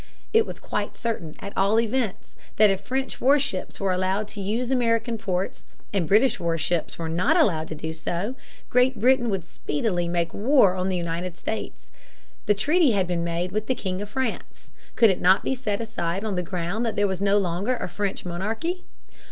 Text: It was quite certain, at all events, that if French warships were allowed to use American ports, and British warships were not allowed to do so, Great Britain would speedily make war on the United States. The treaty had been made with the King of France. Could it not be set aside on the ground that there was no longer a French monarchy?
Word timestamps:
It 0.33 0.47
was 0.47 0.59
quite 0.59 0.97
certain, 0.97 1.35
at 1.37 1.53
all 1.55 1.79
events, 1.79 2.33
that 2.55 2.71
if 2.71 2.81
French 2.81 3.21
warships 3.21 3.79
were 3.79 3.91
allowed 3.93 4.27
to 4.29 4.41
use 4.41 4.71
American 4.71 5.15
ports, 5.19 5.63
and 5.93 6.07
British 6.07 6.39
warships 6.39 6.97
were 6.97 7.07
not 7.07 7.37
allowed 7.37 7.67
to 7.67 7.75
do 7.75 7.93
so, 7.93 8.33
Great 8.71 8.99
Britain 8.99 9.29
would 9.29 9.45
speedily 9.45 10.07
make 10.07 10.33
war 10.33 10.73
on 10.73 10.89
the 10.89 10.97
United 10.97 11.37
States. 11.37 11.91
The 12.47 12.55
treaty 12.55 12.93
had 12.93 13.05
been 13.05 13.23
made 13.23 13.51
with 13.51 13.67
the 13.67 13.75
King 13.75 14.01
of 14.01 14.09
France. 14.09 14.71
Could 14.95 15.11
it 15.11 15.21
not 15.21 15.43
be 15.43 15.53
set 15.53 15.79
aside 15.79 16.23
on 16.23 16.35
the 16.35 16.41
ground 16.41 16.83
that 16.83 16.95
there 16.95 17.05
was 17.07 17.21
no 17.21 17.37
longer 17.37 17.75
a 17.75 17.87
French 17.87 18.25
monarchy? 18.25 18.85